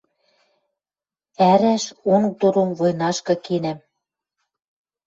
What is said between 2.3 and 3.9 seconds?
доно войнашкы кенӓм